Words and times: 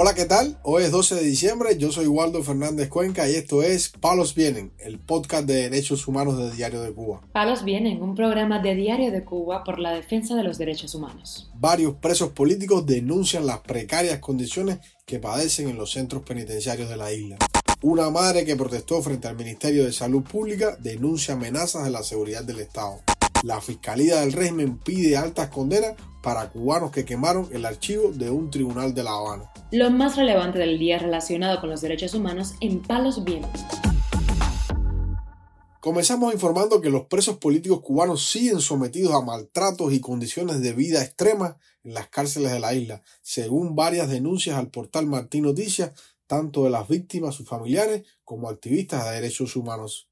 Hola, 0.00 0.14
¿qué 0.14 0.26
tal? 0.26 0.56
Hoy 0.62 0.84
es 0.84 0.92
12 0.92 1.16
de 1.16 1.24
diciembre, 1.24 1.76
yo 1.76 1.90
soy 1.90 2.06
Waldo 2.06 2.40
Fernández 2.44 2.88
Cuenca 2.88 3.28
y 3.28 3.34
esto 3.34 3.64
es 3.64 3.88
Palos 3.88 4.36
Vienen, 4.36 4.72
el 4.78 5.00
podcast 5.00 5.44
de 5.44 5.54
derechos 5.62 6.06
humanos 6.06 6.38
de 6.38 6.52
Diario 6.52 6.82
de 6.82 6.92
Cuba. 6.92 7.22
Palos 7.32 7.64
Vienen, 7.64 8.00
un 8.00 8.14
programa 8.14 8.60
de 8.60 8.76
Diario 8.76 9.10
de 9.10 9.24
Cuba 9.24 9.64
por 9.64 9.80
la 9.80 9.90
defensa 9.90 10.36
de 10.36 10.44
los 10.44 10.56
derechos 10.56 10.94
humanos. 10.94 11.50
Varios 11.54 11.96
presos 11.96 12.30
políticos 12.30 12.86
denuncian 12.86 13.44
las 13.44 13.58
precarias 13.58 14.20
condiciones 14.20 14.78
que 15.04 15.18
padecen 15.18 15.68
en 15.68 15.76
los 15.76 15.90
centros 15.90 16.22
penitenciarios 16.22 16.88
de 16.88 16.96
la 16.96 17.12
isla. 17.12 17.36
Una 17.82 18.08
madre 18.08 18.44
que 18.44 18.54
protestó 18.54 19.02
frente 19.02 19.26
al 19.26 19.34
Ministerio 19.34 19.84
de 19.84 19.92
Salud 19.92 20.22
Pública 20.22 20.76
denuncia 20.78 21.34
amenazas 21.34 21.82
de 21.82 21.90
la 21.90 22.04
seguridad 22.04 22.44
del 22.44 22.60
Estado. 22.60 23.00
La 23.42 23.60
Fiscalía 23.60 24.20
del 24.20 24.32
régimen 24.32 24.78
pide 24.78 25.16
altas 25.16 25.48
condenas 25.48 25.94
para 26.22 26.50
cubanos 26.50 26.90
que 26.90 27.04
quemaron 27.04 27.48
el 27.52 27.64
archivo 27.64 28.10
de 28.12 28.30
un 28.30 28.50
tribunal 28.50 28.94
de 28.94 29.02
La 29.04 29.12
Habana. 29.12 29.50
Lo 29.70 29.90
más 29.90 30.16
relevante 30.16 30.58
del 30.58 30.78
día 30.78 30.98
relacionado 30.98 31.60
con 31.60 31.70
los 31.70 31.80
derechos 31.80 32.14
humanos 32.14 32.54
en 32.60 32.82
Palos 32.82 33.24
Vientos. 33.24 33.64
Comenzamos 35.80 36.34
informando 36.34 36.80
que 36.80 36.90
los 36.90 37.06
presos 37.06 37.38
políticos 37.38 37.80
cubanos 37.80 38.28
siguen 38.28 38.60
sometidos 38.60 39.14
a 39.14 39.24
maltratos 39.24 39.92
y 39.92 40.00
condiciones 40.00 40.60
de 40.60 40.72
vida 40.72 41.02
extremas 41.02 41.54
en 41.84 41.94
las 41.94 42.08
cárceles 42.08 42.52
de 42.52 42.58
la 42.58 42.74
isla, 42.74 43.02
según 43.22 43.76
varias 43.76 44.10
denuncias 44.10 44.56
al 44.56 44.70
portal 44.70 45.06
Martín 45.06 45.44
Noticias, 45.44 45.92
tanto 46.26 46.64
de 46.64 46.70
las 46.70 46.88
víctimas, 46.88 47.36
sus 47.36 47.48
familiares, 47.48 48.02
como 48.24 48.48
activistas 48.48 49.04
de 49.04 49.12
derechos 49.12 49.56
humanos. 49.56 50.10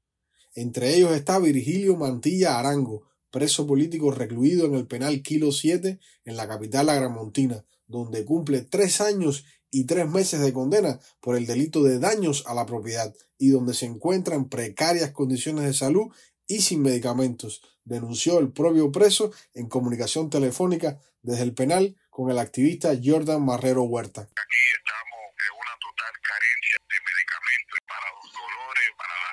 Entre 0.55 0.95
ellos 0.95 1.11
está 1.11 1.37
Virgilio 1.37 1.95
Mantilla 1.95 2.57
Arango, 2.57 3.03
preso 3.31 3.67
político 3.67 4.11
recluido 4.11 4.65
en 4.65 4.75
el 4.75 4.87
penal 4.87 5.21
Kilo 5.21 5.51
7 5.51 5.99
en 6.25 6.37
la 6.37 6.47
capital 6.47 6.89
agramontina, 6.89 7.65
donde 7.87 8.25
cumple 8.25 8.61
tres 8.61 9.01
años 9.01 9.45
y 9.71 9.85
tres 9.85 10.07
meses 10.07 10.39
de 10.39 10.53
condena 10.53 10.99
por 11.19 11.35
el 11.35 11.45
delito 11.45 11.83
de 11.83 11.99
daños 11.99 12.43
a 12.47 12.53
la 12.53 12.65
propiedad 12.65 13.13
y 13.37 13.49
donde 13.49 13.73
se 13.73 13.85
encuentra 13.85 14.35
en 14.35 14.49
precarias 14.49 15.11
condiciones 15.11 15.65
de 15.65 15.73
salud 15.73 16.07
y 16.47 16.61
sin 16.61 16.81
medicamentos, 16.81 17.61
denunció 17.83 18.39
el 18.39 18.51
propio 18.51 18.91
preso 18.91 19.31
en 19.53 19.67
comunicación 19.67 20.29
telefónica 20.29 20.99
desde 21.21 21.43
el 21.43 21.53
penal 21.53 21.95
con 22.09 22.31
el 22.31 22.39
activista 22.39 22.95
Jordan 23.03 23.43
Marrero 23.43 23.83
Huerta. 23.83 24.21
Aquí 24.21 24.63
estamos 24.79 25.19
en 25.43 25.53
una 25.53 25.75
total 25.79 26.13
carencia 26.23 26.77
de 26.87 26.97
medicamentos 27.03 27.79
para 27.87 28.07
los 28.15 28.27
dolores, 28.31 28.87
para 28.97 29.13
la 29.13 29.31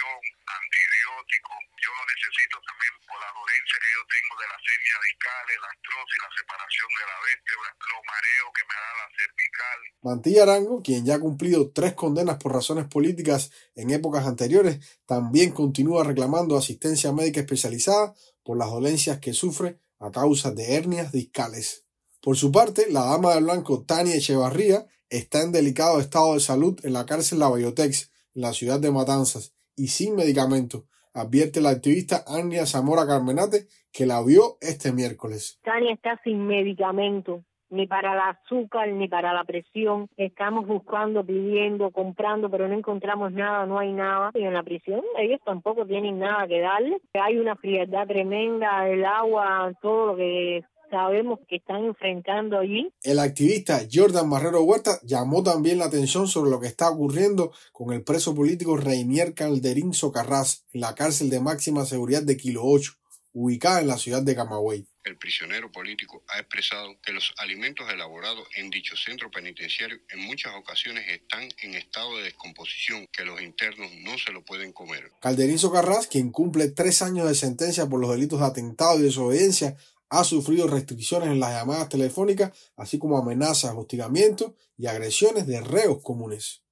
digestión, 0.00 0.20
antibióticos. 0.48 1.60
Yo 1.80 1.90
lo 1.92 2.04
necesito 2.08 2.56
también 2.64 2.94
por 3.04 3.18
la 3.20 3.30
dolencia 3.36 3.76
que 3.80 3.90
yo 3.92 4.02
tengo 4.08 4.32
de 4.40 4.46
la 4.50 5.68
artrosis, 5.70 6.20
la 6.20 6.32
separación 6.36 6.90
de 6.96 7.04
la 7.04 7.18
vértebra, 7.20 7.68
los 7.80 8.02
mareos 8.08 8.50
que 8.56 8.64
me 8.68 8.76
da 8.80 8.90
la 9.00 9.08
cervical. 9.16 9.78
Mantilla 10.02 10.42
Arango, 10.42 10.82
quien 10.82 11.04
ya 11.04 11.14
ha 11.16 11.20
cumplido 11.20 11.70
tres 11.72 11.94
condenas 11.94 12.36
por 12.38 12.52
razones 12.52 12.86
políticas 12.86 13.50
en 13.74 13.90
épocas 13.90 14.26
anteriores, 14.26 14.80
también 15.06 15.52
continúa 15.52 16.04
reclamando 16.04 16.56
asistencia 16.56 17.12
médica 17.12 17.40
especializada 17.40 18.14
por 18.42 18.56
las 18.56 18.70
dolencias 18.70 19.18
que 19.18 19.32
sufre 19.32 19.78
a 19.98 20.10
causa 20.10 20.50
de 20.50 20.74
hernias 20.74 21.12
discales. 21.12 21.84
Por 22.20 22.36
su 22.36 22.52
parte, 22.52 22.90
la 22.90 23.04
dama 23.04 23.34
de 23.34 23.40
blanco 23.40 23.84
Tania 23.84 24.14
Echevarría 24.14 24.86
está 25.08 25.42
en 25.42 25.52
delicado 25.52 26.00
estado 26.00 26.34
de 26.34 26.40
salud 26.40 26.78
en 26.84 26.92
la 26.92 27.06
cárcel 27.06 27.38
La 27.38 27.48
Bayotex, 27.48 28.10
en 28.34 28.42
la 28.42 28.52
ciudad 28.52 28.78
de 28.78 28.90
Matanzas, 28.90 29.52
y 29.80 29.86
sin 29.88 30.14
medicamento, 30.14 30.84
advierte 31.14 31.62
la 31.62 31.70
activista 31.70 32.22
Ania 32.26 32.66
Zamora 32.66 33.06
Carmenate, 33.06 33.66
que 33.90 34.04
la 34.04 34.22
vio 34.22 34.58
este 34.60 34.92
miércoles. 34.92 35.58
Tania 35.64 35.94
está 35.94 36.20
sin 36.22 36.46
medicamento, 36.46 37.44
ni 37.70 37.86
para 37.86 38.12
el 38.12 38.20
azúcar, 38.20 38.88
ni 38.90 39.08
para 39.08 39.32
la 39.32 39.44
presión. 39.44 40.06
Estamos 40.18 40.66
buscando, 40.66 41.24
pidiendo, 41.24 41.90
comprando, 41.92 42.50
pero 42.50 42.68
no 42.68 42.74
encontramos 42.74 43.32
nada, 43.32 43.64
no 43.64 43.78
hay 43.78 43.92
nada. 43.92 44.32
Y 44.34 44.42
en 44.42 44.52
la 44.52 44.62
prisión 44.62 45.00
ellos 45.18 45.40
tampoco 45.46 45.86
tienen 45.86 46.18
nada 46.18 46.46
que 46.46 46.60
darle. 46.60 47.00
Hay 47.14 47.38
una 47.38 47.56
frialdad 47.56 48.06
tremenda, 48.06 48.86
el 48.86 49.06
agua, 49.06 49.72
todo 49.80 50.08
lo 50.08 50.16
que 50.16 50.62
sabemos 50.90 51.38
que 51.48 51.56
están 51.56 51.84
enfrentando 51.84 52.58
allí. 52.58 52.92
El 53.02 53.18
activista 53.18 53.80
Jordan 53.90 54.28
Marrero 54.28 54.62
Huerta 54.62 55.00
llamó 55.02 55.42
también 55.42 55.78
la 55.78 55.86
atención 55.86 56.28
sobre 56.28 56.50
lo 56.50 56.60
que 56.60 56.66
está 56.66 56.90
ocurriendo 56.90 57.52
con 57.72 57.92
el 57.92 58.02
preso 58.02 58.34
político 58.34 58.76
Reinier 58.76 59.34
Calderín 59.34 59.94
Socarrás 59.94 60.66
en 60.72 60.80
la 60.80 60.94
cárcel 60.94 61.30
de 61.30 61.40
máxima 61.40 61.84
seguridad 61.84 62.22
de 62.22 62.36
Kilo 62.36 62.62
8, 62.64 62.92
ubicada 63.32 63.80
en 63.80 63.86
la 63.86 63.98
ciudad 63.98 64.22
de 64.22 64.34
Camagüey. 64.34 64.86
El 65.02 65.16
prisionero 65.16 65.72
político 65.72 66.22
ha 66.28 66.40
expresado 66.40 67.00
que 67.00 67.12
los 67.12 67.32
alimentos 67.38 67.90
elaborados 67.90 68.46
en 68.56 68.68
dicho 68.68 68.96
centro 68.96 69.30
penitenciario 69.30 69.98
en 70.10 70.20
muchas 70.26 70.54
ocasiones 70.54 71.08
están 71.08 71.48
en 71.62 71.74
estado 71.74 72.18
de 72.18 72.24
descomposición, 72.24 73.06
que 73.10 73.24
los 73.24 73.40
internos 73.40 73.90
no 74.02 74.18
se 74.18 74.30
lo 74.32 74.44
pueden 74.44 74.72
comer. 74.72 75.10
Calderín 75.22 75.58
Socarrás, 75.58 76.06
quien 76.06 76.30
cumple 76.30 76.68
tres 76.68 77.00
años 77.00 77.26
de 77.26 77.34
sentencia 77.34 77.88
por 77.88 77.98
los 77.98 78.10
delitos 78.10 78.40
de 78.40 78.46
atentado 78.46 78.98
y 78.98 79.04
desobediencia, 79.04 79.76
ha 80.10 80.24
sufrido 80.24 80.66
restricciones 80.66 81.30
en 81.30 81.40
las 81.40 81.52
llamadas 81.52 81.88
telefónicas, 81.88 82.52
así 82.76 82.98
como 82.98 83.16
amenazas, 83.16 83.74
hostigamientos 83.76 84.52
y 84.76 84.86
agresiones 84.86 85.46
de 85.46 85.60
reos 85.60 86.02
comunes. 86.02 86.62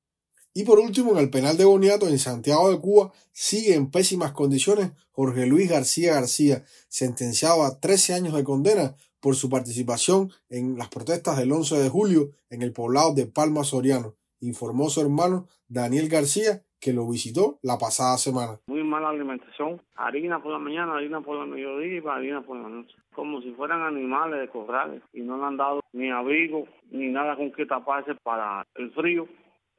Y 0.53 0.65
por 0.65 0.81
último, 0.81 1.13
en 1.13 1.19
el 1.19 1.31
penal 1.31 1.57
de 1.57 1.65
Boniato, 1.65 2.09
en 2.09 2.19
Santiago 2.19 2.71
de 2.71 2.81
Cuba, 2.81 3.13
sigue 3.33 3.75
en 3.75 3.91
pésimas 3.91 4.33
condiciones 4.33 4.91
Jorge 5.13 5.47
Luis 5.47 5.71
García 5.71 6.15
García, 6.15 6.65
sentenciado 6.89 7.63
a 7.63 7.79
13 7.79 8.15
años 8.15 8.35
de 8.35 8.43
condena 8.43 8.97
por 9.21 9.37
su 9.37 9.49
participación 9.49 10.33
en 10.49 10.77
las 10.77 10.89
protestas 10.89 11.37
del 11.37 11.53
11 11.53 11.77
de 11.77 11.89
julio 11.89 12.31
en 12.51 12.63
el 12.63 12.73
poblado 12.73 13.15
de 13.15 13.27
Palma 13.27 13.63
Soriano, 13.63 14.17
informó 14.41 14.91
su 14.91 15.01
hermano 15.01 15.47
Daniel 15.69 16.09
García, 16.09 16.65
que 16.81 16.93
lo 16.93 17.09
visitó 17.09 17.59
la 17.63 17.79
pasada 17.79 18.17
semana. 18.19 18.59
Muy 18.67 18.85
mala 18.85 19.11
alimentación, 19.11 19.81
harina 19.97 20.43
por 20.43 20.53
la 20.53 20.59
mañana, 20.59 20.95
harina 20.95 21.21
por 21.21 21.37
la 21.39 21.47
mediodía 21.47 22.01
y 22.01 22.09
harina 22.09 22.43
por 22.43 22.57
la 22.57 22.69
noche, 22.69 22.95
como 23.15 23.41
si 23.41 23.53
fueran 23.53 23.83
animales 23.83 24.41
de 24.41 24.49
corrales 24.49 25.03
y 25.13 25.21
no 25.21 25.39
le 25.39 25.45
han 25.45 25.57
dado 25.57 25.81
ni 25.93 26.11
abrigo 26.11 26.67
ni 26.91 27.09
nada 27.09 27.37
con 27.37 27.53
que 27.53 27.67
taparse 27.67 28.15
para 28.17 28.67
el 28.77 28.91
frío. 28.93 29.27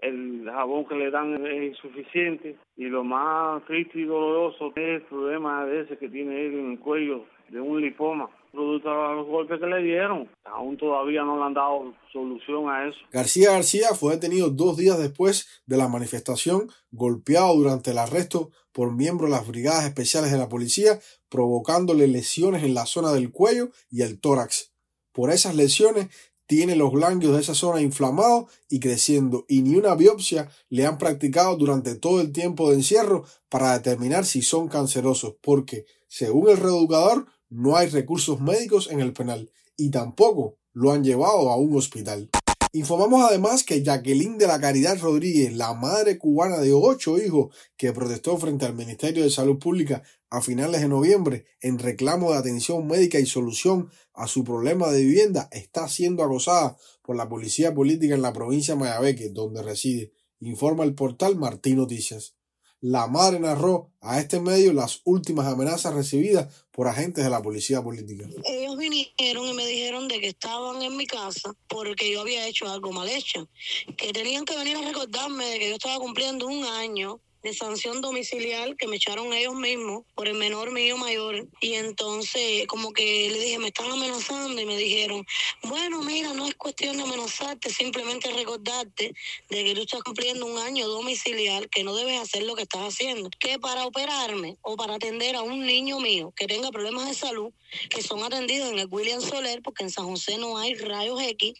El 0.01 0.45
jabón 0.45 0.85
que 0.85 0.95
le 0.95 1.11
dan 1.11 1.45
es 1.45 1.63
insuficiente 1.75 2.55
y 2.77 2.85
lo 2.85 3.03
más 3.03 3.63
triste 3.65 3.99
y 3.99 4.05
doloroso 4.05 4.71
es 4.75 5.01
el 5.01 5.01
problema 5.03 5.65
de 5.65 5.81
ese 5.81 5.97
que 5.97 6.09
tiene 6.09 6.45
él 6.45 6.53
en 6.59 6.71
el 6.71 6.79
cuello 6.79 7.25
de 7.49 7.59
un 7.59 7.81
lipoma 7.81 8.29
producto 8.51 8.89
de 8.89 9.15
los 9.15 9.27
golpes 9.27 9.59
que 9.59 9.65
le 9.67 9.83
dieron. 9.83 10.29
Aún 10.45 10.77
todavía 10.77 11.23
no 11.23 11.37
le 11.37 11.43
han 11.43 11.53
dado 11.53 11.93
solución 12.11 12.69
a 12.69 12.87
eso. 12.87 12.97
García 13.11 13.51
García 13.51 13.89
fue 13.93 14.15
detenido 14.15 14.49
dos 14.49 14.77
días 14.77 14.97
después 14.97 15.61
de 15.65 15.77
la 15.77 15.87
manifestación, 15.87 16.69
golpeado 16.91 17.55
durante 17.55 17.91
el 17.91 17.97
arresto 17.97 18.51
por 18.71 18.95
miembros 18.95 19.29
de 19.29 19.35
las 19.35 19.47
brigadas 19.47 19.85
especiales 19.85 20.31
de 20.31 20.37
la 20.37 20.49
policía, 20.49 20.99
provocándole 21.29 22.07
lesiones 22.07 22.63
en 22.63 22.73
la 22.73 22.85
zona 22.85 23.11
del 23.11 23.31
cuello 23.31 23.69
y 23.89 24.01
el 24.01 24.19
tórax. 24.19 24.73
Por 25.11 25.31
esas 25.31 25.55
lesiones 25.55 26.07
tiene 26.49 26.75
los 26.75 26.91
ganglios 26.91 27.35
de 27.35 27.41
esa 27.41 27.53
zona 27.53 27.79
inflamados 27.79 28.45
y 28.69 28.79
creciendo 28.79 29.45
y 29.47 29.61
ni 29.61 29.75
una 29.75 29.93
biopsia 29.93 30.49
le 30.69 30.87
han 30.87 30.97
practicado 30.97 31.55
durante 31.55 31.93
todo 31.93 32.21
el 32.21 32.31
tiempo 32.31 32.71
de 32.71 32.77
encierro 32.77 33.23
para 33.49 33.73
determinar 33.73 34.25
si 34.25 34.41
son 34.41 34.67
cancerosos, 34.67 35.35
porque, 35.41 35.85
según 36.07 36.49
el 36.49 36.57
reeducador, 36.57 37.27
no 37.51 37.77
hay 37.77 37.87
recursos 37.89 38.41
médicos 38.41 38.89
en 38.89 38.99
el 38.99 39.13
penal 39.13 39.51
y 39.77 39.91
tampoco 39.91 40.57
lo 40.73 40.91
han 40.91 41.03
llevado 41.03 41.51
a 41.51 41.55
un 41.55 41.77
hospital. 41.77 42.31
Informamos 42.71 43.27
además 43.27 43.63
que 43.63 43.81
Jacqueline 43.81 44.37
de 44.37 44.45
la 44.45 44.61
Caridad 44.61 44.99
Rodríguez, 44.99 45.55
la 45.55 45.73
madre 45.73 46.19
cubana 46.19 46.59
de 46.59 46.71
ocho 46.71 47.17
hijos 47.17 47.55
que 47.75 47.93
protestó 47.93 48.37
frente 48.37 48.67
al 48.67 48.75
Ministerio 48.75 49.23
de 49.23 49.31
Salud 49.31 49.57
Pública 49.57 50.03
a 50.29 50.39
finales 50.39 50.81
de 50.81 50.87
noviembre 50.87 51.45
en 51.61 51.79
reclamo 51.79 52.31
de 52.31 52.37
atención 52.37 52.85
médica 52.85 53.19
y 53.19 53.25
solución 53.25 53.89
a 54.13 54.27
su 54.27 54.43
problema 54.43 54.91
de 54.91 55.01
vivienda, 55.01 55.49
está 55.51 55.87
siendo 55.87 56.23
acosada 56.23 56.77
por 57.01 57.15
la 57.15 57.27
policía 57.27 57.73
política 57.73 58.13
en 58.13 58.21
la 58.21 58.33
provincia 58.33 58.75
de 58.75 58.81
Mayabeque, 58.81 59.29
donde 59.29 59.63
reside, 59.63 60.11
informa 60.39 60.83
el 60.83 60.93
portal 60.93 61.37
Martín 61.37 61.77
Noticias. 61.77 62.35
La 62.81 63.07
madre 63.07 63.39
narró 63.39 63.91
a 63.99 64.19
este 64.19 64.39
medio 64.39 64.71
las 64.71 65.01
últimas 65.03 65.47
amenazas 65.47 65.93
recibidas 65.93 66.65
por 66.71 66.87
agentes 66.87 67.23
de 67.23 67.29
la 67.29 67.41
policía 67.41 67.81
política. 67.81 68.25
Ellos 68.45 68.77
vinieron 68.77 69.47
y 69.47 69.53
me 69.53 69.65
dijeron 69.65 70.07
de 70.07 70.21
que 70.21 70.29
estaban 70.29 70.81
en 70.81 70.95
mi 70.95 71.05
casa 71.05 71.53
porque 71.67 72.09
yo 72.09 72.21
había 72.21 72.47
hecho 72.47 72.69
algo 72.69 72.93
mal 72.93 73.09
hecho, 73.09 73.49
que 73.97 74.13
tenían 74.13 74.45
que 74.45 74.55
venir 74.55 74.77
a 74.77 74.81
recordarme 74.81 75.45
de 75.45 75.59
que 75.59 75.69
yo 75.69 75.75
estaba 75.75 75.99
cumpliendo 75.99 76.47
un 76.47 76.63
año 76.63 77.19
de 77.43 77.53
sanción 77.53 78.01
domiciliar 78.01 78.75
que 78.75 78.87
me 78.87 78.97
echaron 78.97 79.33
ellos 79.33 79.55
mismos 79.55 80.03
por 80.15 80.27
el 80.27 80.35
menor 80.35 80.71
mío 80.71 80.97
mayor. 80.97 81.47
Y 81.61 81.73
entonces 81.73 82.67
como 82.67 82.91
que 82.93 83.29
le 83.31 83.39
dije 83.39 83.59
me 83.59 83.67
están 83.67 83.91
amenazando 83.91 84.61
y 84.61 84.65
me 84.65 84.77
dijeron 84.77 85.25
bueno 85.63 86.01
mira 86.01 86.33
no 86.33 86.47
es 86.47 86.55
cuestión 86.55 86.97
de 86.97 87.03
amenazarte 87.03 87.69
simplemente 87.69 88.31
recordarte 88.31 89.13
de 89.49 89.63
que 89.63 89.75
tú 89.75 89.81
estás 89.81 90.03
cumpliendo 90.03 90.45
un 90.45 90.57
año 90.57 90.87
domiciliar 90.87 91.69
que 91.69 91.83
no 91.83 91.95
debes 91.95 92.19
hacer 92.19 92.43
lo 92.43 92.55
que 92.55 92.63
estás 92.63 92.81
haciendo 92.81 93.29
que 93.39 93.59
para 93.59 93.85
operarme 93.85 94.57
o 94.61 94.75
para 94.75 94.95
atender 94.95 95.35
a 95.35 95.41
un 95.41 95.65
niño 95.65 95.99
mío 95.99 96.33
que 96.35 96.47
tenga 96.47 96.71
problemas 96.71 97.07
de 97.07 97.13
salud 97.13 97.51
que 97.89 98.01
son 98.01 98.23
atendidos 98.23 98.71
en 98.71 98.79
el 98.79 98.87
William 98.89 99.21
Soler 99.21 99.61
porque 99.61 99.83
en 99.83 99.91
San 99.91 100.05
José 100.05 100.37
no 100.37 100.57
hay 100.57 100.75
rayos 100.75 101.21
X 101.21 101.53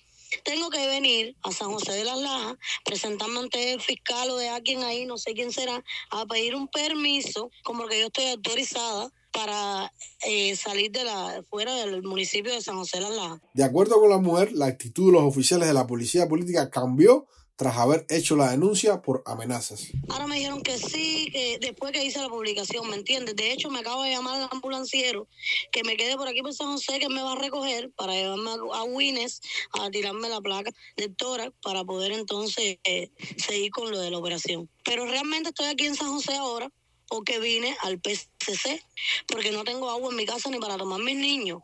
tengo 0.43 0.69
que 0.69 0.87
venir 0.87 1.35
a 1.43 1.51
San 1.51 1.71
José 1.71 1.93
de 1.93 2.05
las 2.05 2.19
Lajas, 2.19 2.55
presentarme 2.85 3.39
ante 3.39 3.73
el 3.73 3.81
fiscal 3.81 4.29
o 4.29 4.37
de 4.37 4.49
alguien 4.49 4.83
ahí, 4.83 5.05
no 5.05 5.17
sé 5.17 5.33
quién 5.33 5.51
será, 5.51 5.83
a 6.11 6.25
pedir 6.25 6.55
un 6.55 6.67
permiso, 6.67 7.51
como 7.63 7.87
que 7.87 7.99
yo 7.99 8.07
estoy 8.07 8.25
autorizada 8.27 9.11
para 9.31 9.91
eh, 10.25 10.55
salir 10.55 10.91
de 10.91 11.03
la 11.03 11.43
fuera 11.49 11.73
del 11.75 12.01
municipio 12.03 12.53
de 12.53 12.61
San 12.61 12.75
José 12.75 12.97
de 12.97 13.03
las 13.03 13.15
Lajas. 13.15 13.41
De 13.53 13.63
acuerdo 13.63 13.99
con 13.99 14.09
la 14.09 14.17
mujer, 14.17 14.51
la 14.53 14.65
actitud 14.65 15.07
de 15.07 15.19
los 15.19 15.23
oficiales 15.23 15.67
de 15.67 15.73
la 15.73 15.87
policía 15.87 16.27
política 16.27 16.69
cambió 16.69 17.27
tras 17.59 17.75
haber 17.75 18.05
hecho 18.07 18.37
la 18.37 18.51
denuncia 18.51 19.01
por 19.01 19.21
amenazas. 19.25 19.89
Ahora 20.07 20.27
me 20.27 20.37
dijeron 20.37 20.61
que 20.61 20.77
sí, 20.77 21.27
que 21.29 21.57
después 21.59 21.91
que 21.91 22.05
hice 22.05 22.19
la 22.19 22.29
publicación, 22.29 22.89
¿me 22.89 22.95
entiendes? 22.95 23.35
De 23.35 23.51
hecho, 23.51 23.69
me 23.69 23.79
acabo 23.79 24.03
de 24.03 24.11
llamar 24.11 24.41
al 24.41 24.47
ambulanciero 24.49 25.27
que 25.69 25.83
me 25.83 25.97
quede 25.97 26.15
por 26.15 26.29
aquí 26.29 26.41
por 26.41 26.53
San 26.53 26.67
José, 26.67 26.99
que 26.99 27.09
me 27.09 27.21
va 27.21 27.33
a 27.33 27.35
recoger 27.35 27.91
para 27.97 28.13
llevarme 28.13 28.51
a 28.73 28.83
Wines 28.83 29.41
a 29.73 29.91
tirarme 29.91 30.29
la 30.29 30.39
placa 30.39 30.71
del 30.95 31.13
tórax 31.13 31.51
para 31.61 31.83
poder 31.83 32.13
entonces 32.13 32.77
eh, 32.85 33.11
seguir 33.35 33.71
con 33.71 33.91
lo 33.91 33.99
de 33.99 34.09
la 34.09 34.19
operación. 34.19 34.69
Pero 34.85 35.05
realmente 35.05 35.49
estoy 35.49 35.65
aquí 35.65 35.85
en 35.85 35.97
San 35.97 36.07
José 36.07 36.35
ahora 36.35 36.71
porque 37.09 37.39
vine 37.39 37.75
al 37.81 37.99
PCC, 37.99 38.81
porque 39.27 39.51
no 39.51 39.65
tengo 39.65 39.89
agua 39.89 40.11
en 40.11 40.15
mi 40.15 40.25
casa 40.25 40.49
ni 40.49 40.59
para 40.59 40.77
tomar 40.77 41.01
mis 41.01 41.17
niños, 41.17 41.61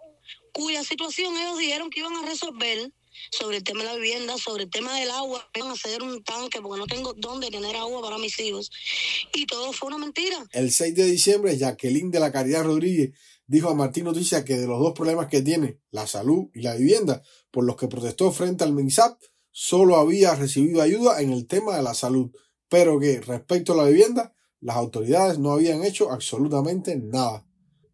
cuya 0.52 0.84
situación 0.84 1.38
ellos 1.38 1.58
dijeron 1.58 1.90
que 1.90 2.02
iban 2.02 2.18
a 2.18 2.26
resolver 2.26 2.92
sobre 3.32 3.58
el 3.58 3.64
tema 3.64 3.82
de 3.82 3.86
la 3.86 3.96
vivienda, 3.96 4.38
sobre 4.38 4.64
el 4.64 4.70
tema 4.70 4.98
del 5.00 5.12
agua, 5.12 5.50
iban 5.54 5.70
a 5.70 5.74
hacer 5.74 6.02
un 6.02 6.24
tanque 6.24 6.62
porque 6.62 6.80
no 6.80 6.88
tengo 6.88 7.14
dónde 7.14 7.50
tener 7.50 7.76
agua 7.76 8.02
para 8.02 8.18
mis 8.18 8.40
hijos. 8.40 8.72
Y 9.34 9.46
todo 9.46 9.74
fue 9.74 9.88
una 9.88 9.98
mentira. 9.98 10.38
El 10.52 10.72
6 10.72 10.96
de 10.96 11.06
diciembre, 11.06 11.58
Jacqueline 11.58 12.12
de 12.12 12.20
la 12.20 12.32
Caridad 12.32 12.64
Rodríguez 12.64 13.12
dijo 13.48 13.70
a 13.70 13.76
Martín 13.76 14.06
Noticias 14.06 14.44
que 14.44 14.58
de 14.58 14.68
los 14.68 14.80
dos 14.80 14.94
problemas 14.94 15.28
que 15.28 15.42
tiene, 15.42 15.80
la 15.92 16.08
salud 16.08 16.50
y 16.54 16.62
la 16.62 16.76
vivienda, 16.76 17.24
por 17.52 17.64
los 17.64 17.76
que 17.76 17.88
protestó 17.88 18.32
frente 18.32 18.64
al 18.64 18.74
MINSAP, 18.74 19.20
solo 19.52 19.98
había 19.98 20.36
recibido 20.36 20.82
ayuda 20.82 21.22
en 21.22 21.32
el 21.32 21.48
tema 21.48 21.78
de 21.78 21.84
la 21.84 21.94
salud, 21.94 22.32
pero 22.68 23.00
que 23.00 23.22
respecto 23.22 23.74
a 23.74 23.78
la 23.78 23.86
vivienda, 23.86 24.34
las 24.60 24.76
autoridades 24.78 25.40
no 25.40 25.52
habían 25.52 25.84
hecho 25.84 26.12
absolutamente 26.12 26.96
nada. 26.96 27.46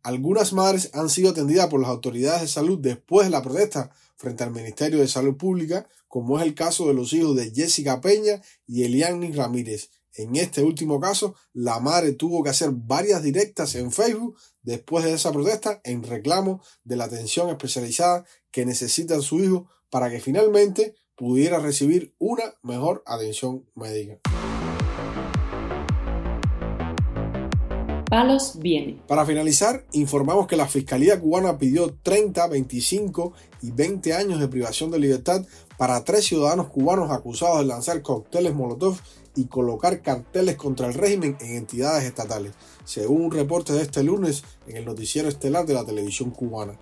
Algunas 0.04 0.52
madres 0.54 0.90
han 0.94 1.10
sido 1.10 1.30
atendidas 1.30 1.68
por 1.68 1.80
las 1.80 1.90
autoridades 1.90 2.42
de 2.42 2.48
salud 2.48 2.80
después 2.80 3.28
de 3.28 3.32
la 3.32 3.44
protesta 3.44 3.92
frente 4.16 4.44
al 4.44 4.52
Ministerio 4.52 5.00
de 5.00 5.08
Salud 5.08 5.38
Pública, 5.38 5.88
como 6.08 6.40
es 6.40 6.46
el 6.46 6.56
caso 6.56 6.88
de 6.88 6.96
los 6.96 7.14
hijos 7.14 7.36
de 7.36 7.52
Jessica 7.52 8.02
Peña 8.02 8.42
y 8.66 8.84
Eliani 8.84 9.32
Ramírez. 9.32 9.92
En 10.16 10.36
este 10.36 10.64
último 10.64 11.00
caso, 11.00 11.36
la 11.54 11.80
madre 11.80 12.14
tuvo 12.14 12.44
que 12.44 12.50
hacer 12.50 12.72
varias 12.72 13.22
directas 13.22 13.76
en 13.76 13.92
Facebook 13.92 14.38
después 14.64 15.06
de 15.06 15.14
esa 15.14 15.32
protesta 15.32 15.80
en 15.84 16.04
reclamo 16.04 16.62
de 16.84 16.98
la 16.98 17.06
atención 17.06 17.50
especializada 17.50 18.26
que 18.50 18.66
necesita 18.66 19.22
su 19.22 19.40
hijo 19.44 19.70
para 19.90 20.10
que 20.10 20.20
finalmente 20.20 20.96
pudiera 21.16 21.60
recibir 21.60 22.16
una 22.18 22.56
mejor 22.64 23.04
atención 23.06 23.66
médica. 23.76 24.20
Palos 28.12 28.60
viene. 28.60 29.00
Para 29.08 29.26
finalizar, 29.26 29.86
informamos 29.94 30.46
que 30.46 30.58
la 30.58 30.68
Fiscalía 30.68 31.18
cubana 31.18 31.58
pidió 31.58 31.96
30, 32.04 32.46
25 32.46 33.32
y 33.62 33.72
20 33.72 34.14
años 34.14 34.42
de 34.42 34.50
privación 34.50 34.92
de 34.92 35.00
libertad 35.00 35.46
para 35.78 36.04
tres 36.04 36.26
ciudadanos 36.26 36.68
cubanos 36.68 37.10
acusados 37.10 37.60
de 37.60 37.68
lanzar 37.68 38.02
cócteles 38.02 38.54
Molotov 38.54 38.98
y 39.34 39.46
colocar 39.46 40.02
carteles 40.02 40.58
contra 40.58 40.88
el 40.88 40.94
régimen 40.94 41.38
en 41.40 41.56
entidades 41.56 42.04
estatales, 42.04 42.52
según 42.84 43.22
un 43.22 43.32
reporte 43.32 43.72
de 43.72 43.84
este 43.84 44.04
lunes 44.04 44.44
en 44.68 44.76
el 44.76 44.84
noticiero 44.84 45.30
estelar 45.30 45.66
de 45.66 45.76
la 45.76 45.86
televisión 45.86 46.32
cubana. 46.32 46.78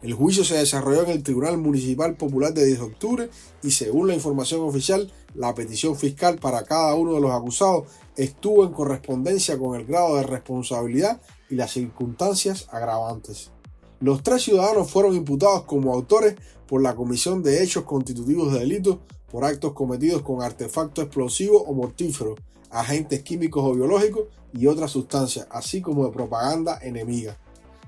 El 0.00 0.14
juicio 0.14 0.44
se 0.44 0.56
desarrolló 0.56 1.02
en 1.02 1.10
el 1.10 1.24
Tribunal 1.24 1.58
Municipal 1.58 2.14
Popular 2.16 2.54
de 2.54 2.64
10 2.64 2.78
de 2.78 2.84
octubre 2.84 3.30
y 3.64 3.72
según 3.72 4.06
la 4.06 4.14
información 4.14 4.60
oficial, 4.60 5.12
la 5.34 5.56
petición 5.56 5.96
fiscal 5.96 6.38
para 6.38 6.62
cada 6.62 6.94
uno 6.94 7.14
de 7.14 7.20
los 7.20 7.32
acusados 7.32 7.88
estuvo 8.16 8.64
en 8.64 8.72
correspondencia 8.72 9.58
con 9.58 9.74
el 9.74 9.86
grado 9.86 10.16
de 10.16 10.22
responsabilidad 10.22 11.20
y 11.50 11.56
las 11.56 11.72
circunstancias 11.72 12.68
agravantes. 12.70 13.50
Los 13.98 14.22
tres 14.22 14.42
ciudadanos 14.42 14.88
fueron 14.88 15.16
imputados 15.16 15.64
como 15.64 15.92
autores 15.92 16.36
por 16.68 16.80
la 16.80 16.94
comisión 16.94 17.42
de 17.42 17.64
hechos 17.64 17.82
constitutivos 17.82 18.52
de 18.52 18.60
delito 18.60 19.00
por 19.32 19.44
actos 19.44 19.72
cometidos 19.72 20.22
con 20.22 20.42
artefactos 20.42 21.06
explosivos 21.06 21.64
o 21.66 21.72
mortíferos, 21.72 22.38
agentes 22.70 23.24
químicos 23.24 23.64
o 23.64 23.74
biológicos 23.74 24.26
y 24.52 24.68
otras 24.68 24.92
sustancias, 24.92 25.48
así 25.50 25.82
como 25.82 26.06
de 26.06 26.12
propaganda 26.12 26.78
enemiga. 26.80 27.36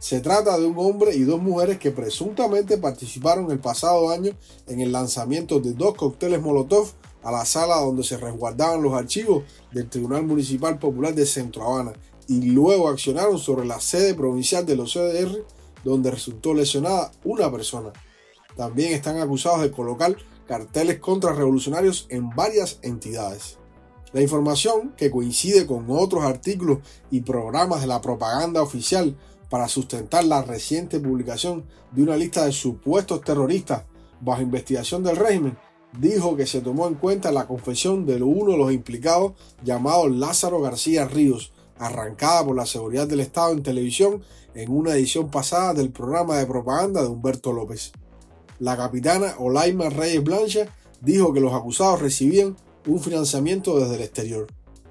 Se 0.00 0.20
trata 0.20 0.58
de 0.58 0.64
un 0.64 0.78
hombre 0.78 1.14
y 1.14 1.24
dos 1.24 1.42
mujeres 1.42 1.78
que 1.78 1.90
presuntamente 1.90 2.78
participaron 2.78 3.50
el 3.50 3.58
pasado 3.58 4.08
año 4.08 4.32
en 4.66 4.80
el 4.80 4.92
lanzamiento 4.92 5.60
de 5.60 5.74
dos 5.74 5.94
cócteles 5.94 6.40
Molotov 6.40 6.88
a 7.22 7.30
la 7.30 7.44
sala 7.44 7.76
donde 7.76 8.02
se 8.02 8.16
resguardaban 8.16 8.82
los 8.82 8.94
archivos 8.94 9.44
del 9.70 9.90
Tribunal 9.90 10.24
Municipal 10.24 10.78
Popular 10.78 11.14
de 11.14 11.26
Centro 11.26 11.64
Habana 11.64 11.92
y 12.28 12.40
luego 12.40 12.88
accionaron 12.88 13.38
sobre 13.38 13.66
la 13.66 13.78
sede 13.78 14.14
provincial 14.14 14.64
de 14.64 14.76
los 14.76 14.94
CDR 14.94 15.44
donde 15.84 16.10
resultó 16.10 16.54
lesionada 16.54 17.12
una 17.22 17.52
persona. 17.52 17.92
También 18.56 18.94
están 18.94 19.18
acusados 19.18 19.60
de 19.60 19.70
colocar 19.70 20.16
carteles 20.48 20.98
contrarrevolucionarios 20.98 22.06
en 22.08 22.30
varias 22.30 22.78
entidades. 22.80 23.58
La 24.12 24.22
información, 24.22 24.94
que 24.96 25.10
coincide 25.10 25.66
con 25.66 25.84
otros 25.90 26.24
artículos 26.24 26.78
y 27.10 27.20
programas 27.20 27.82
de 27.82 27.86
la 27.86 28.00
propaganda 28.00 28.62
oficial 28.62 29.14
para 29.50 29.68
sustentar 29.68 30.24
la 30.24 30.42
reciente 30.42 31.00
publicación 31.00 31.64
de 31.90 32.02
una 32.02 32.16
lista 32.16 32.46
de 32.46 32.52
supuestos 32.52 33.20
terroristas 33.20 33.82
bajo 34.20 34.40
investigación 34.40 35.02
del 35.02 35.16
régimen, 35.16 35.58
dijo 35.98 36.36
que 36.36 36.46
se 36.46 36.60
tomó 36.60 36.86
en 36.86 36.94
cuenta 36.94 37.32
la 37.32 37.46
confesión 37.46 38.06
de 38.06 38.22
uno 38.22 38.52
de 38.52 38.58
los 38.58 38.72
implicados 38.72 39.32
llamado 39.62 40.08
Lázaro 40.08 40.60
García 40.60 41.04
Ríos, 41.04 41.52
arrancada 41.78 42.44
por 42.44 42.56
la 42.56 42.66
seguridad 42.66 43.08
del 43.08 43.20
Estado 43.20 43.52
en 43.52 43.62
televisión 43.62 44.22
en 44.54 44.70
una 44.70 44.92
edición 44.94 45.30
pasada 45.30 45.74
del 45.74 45.90
programa 45.90 46.38
de 46.38 46.46
propaganda 46.46 47.02
de 47.02 47.08
Humberto 47.08 47.52
López. 47.52 47.92
La 48.60 48.76
capitana 48.76 49.34
Olaima 49.38 49.88
Reyes 49.88 50.22
Blancha 50.22 50.66
dijo 51.00 51.32
que 51.32 51.40
los 51.40 51.54
acusados 51.54 52.00
recibían 52.00 52.56
un 52.86 53.00
financiamiento 53.00 53.78
desde 53.80 53.96
el 53.96 54.02
exterior. 54.02 54.46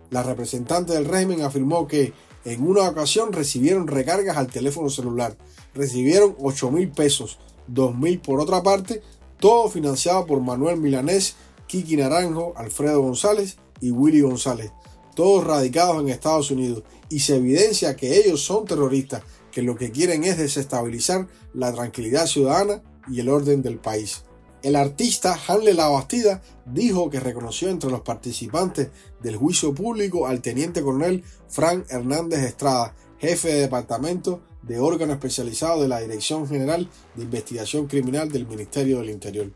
La 0.10 0.24
representante 0.24 0.94
del 0.94 1.06
régimen 1.06 1.42
afirmó 1.42 1.88
que 1.88 2.14
en 2.46 2.66
una 2.66 2.88
ocasión 2.88 3.34
recibieron 3.34 3.88
recargas 3.88 4.38
al 4.38 4.48
teléfono 4.48 4.90
celular, 4.90 5.38
recibieron 5.74 6.36
8 6.40 6.72
mil 6.72 6.90
pesos, 6.90 7.38
2 7.68 7.96
mil 7.96 8.20
por 8.20 8.40
otra 8.40 8.64
parte, 8.64 9.02
todo 9.40 9.70
financiado 9.70 10.26
por 10.26 10.42
Manuel 10.42 10.80
Milanés, 10.80 11.36
Kiki 11.68 11.98
Naranjo, 11.98 12.54
Alfredo 12.56 13.02
González 13.02 13.58
y 13.82 13.92
Willy 13.92 14.22
González, 14.22 14.72
todos 15.16 15.46
radicados 15.46 16.02
en 16.02 16.10
Estados 16.10 16.50
Unidos, 16.52 16.84
y 17.10 17.20
se 17.20 17.36
evidencia 17.36 17.96
que 17.96 18.18
ellos 18.18 18.42
son 18.42 18.66
terroristas, 18.66 19.24
que 19.52 19.62
lo 19.62 19.76
que 19.76 19.92
quieren 19.92 20.24
es 20.24 20.38
desestabilizar 20.38 21.28
la 21.54 21.74
tranquilidad 21.74 22.28
ciudadana 22.28 22.82
y 23.10 23.20
el 23.20 23.30
orden 23.30 23.62
del 23.62 23.78
país. 23.78 24.24
El 24.62 24.76
artista 24.76 25.40
Hanle 25.48 25.74
Bastida 25.74 26.42
dijo 26.66 27.10
que 27.10 27.22
reconoció 27.22 27.70
entre 27.70 27.90
los 27.90 28.02
participantes 28.02 28.90
del 29.22 29.38
juicio 29.38 29.74
público 29.74 30.28
al 30.28 30.42
teniente 30.42 30.82
coronel 30.82 31.24
Frank 31.48 31.86
Hernández 31.90 32.42
Estrada, 32.42 32.94
jefe 33.20 33.54
de 33.54 33.62
departamento 33.62 34.42
de 34.62 34.80
órgano 34.80 35.14
especializado 35.14 35.82
de 35.82 35.88
la 35.88 36.02
Dirección 36.02 36.46
General 36.46 36.90
de 37.16 37.24
Investigación 37.24 37.88
Criminal 37.88 38.30
del 38.34 38.48
Ministerio 38.48 39.00
del 39.00 39.12
Interior. 39.12 39.50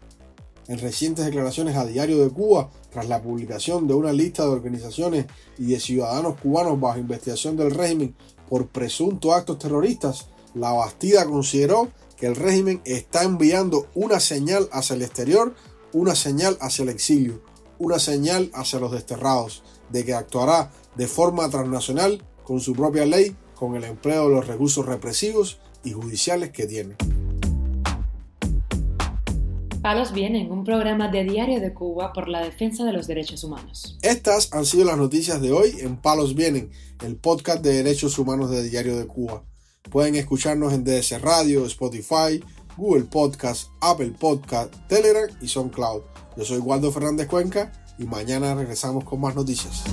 En 0.70 0.80
recientes 0.80 1.26
declaraciones 1.26 1.76
a 1.76 1.86
Diario 1.86 2.24
de 2.24 2.30
Cuba, 2.30 2.72
tras 2.90 3.10
la 3.10 3.22
publicación 3.22 3.90
de 3.90 3.96
una 3.96 4.14
lista 4.14 4.44
de 4.44 4.52
organizaciones 4.52 5.26
y 5.58 5.66
de 5.66 5.82
ciudadanos 5.82 6.40
cubanos 6.40 6.80
bajo 6.80 7.00
investigación 7.00 7.58
del 7.58 7.72
régimen 7.72 8.16
por 8.48 8.70
presuntos 8.70 9.34
actos 9.34 9.60
terroristas, 9.60 10.28
la 10.54 10.72
Bastida 10.72 11.26
consideró 11.26 11.90
que 12.24 12.30
el 12.30 12.38
régimen 12.38 12.82
está 12.86 13.24
enviando 13.24 13.88
una 13.96 14.22
señal 14.22 14.70
hacia 14.72 14.96
el 14.96 15.02
exterior, 15.02 15.54
una 15.92 16.16
señal 16.16 16.58
hacia 16.62 16.84
el 16.84 16.88
exilio, 16.88 17.42
una 17.80 18.00
señal 18.00 18.50
hacia 18.54 18.80
los 18.80 18.94
desterrados, 18.94 19.62
de 19.90 20.06
que 20.06 20.14
actuará 20.14 20.72
de 20.96 21.08
forma 21.08 21.50
transnacional 21.50 22.24
con 22.46 22.62
su 22.62 22.72
propia 22.72 23.06
ley 23.06 23.36
con 23.56 23.76
el 23.76 23.84
empleo 23.84 24.30
de 24.30 24.36
los 24.36 24.48
recursos 24.48 24.86
represivos 24.86 25.60
y 25.84 25.92
judiciales 25.92 26.52
que 26.52 26.66
tiene. 26.66 26.96
Palos 29.82 30.14
Vienen, 30.14 30.50
un 30.50 30.64
programa 30.64 31.10
de 31.10 31.26
Diario 31.26 31.60
de 31.60 31.74
Cuba 31.74 32.14
por 32.14 32.30
la 32.30 32.42
defensa 32.42 32.86
de 32.86 32.94
los 32.94 33.06
derechos 33.06 33.44
humanos. 33.44 33.98
Estas 34.02 34.54
han 34.54 34.66
sido 34.66 34.86
las 34.86 34.98
noticias 34.98 35.42
de 35.42 35.52
hoy 35.52 35.76
en 35.82 35.98
Palos 35.98 36.36
Vienen, 36.36 36.72
el 37.04 37.18
podcast 37.18 37.62
de 37.62 37.74
derechos 37.84 38.18
humanos 38.18 38.50
de 38.50 38.64
Diario 38.64 38.98
de 38.98 39.08
Cuba. 39.08 39.44
Pueden 39.90 40.16
escucharnos 40.16 40.74
en 40.74 40.84
DS 40.84 41.22
Radio, 41.22 41.66
Spotify, 41.66 42.44
Google 42.78 43.04
Podcast, 43.04 43.70
Apple 43.82 44.14
Podcast, 44.20 44.74
Telegram 44.88 45.30
y 45.42 45.48
SoundCloud. 45.48 46.02
Yo 46.38 46.46
soy 46.46 46.60
Waldo 46.60 46.92
Fernández 46.92 47.28
Cuenca 47.28 47.72
y 48.00 48.06
mañana 48.06 48.56
regresamos 48.56 49.04
con 49.04 49.22
más 49.22 49.36
noticias. 49.36 49.84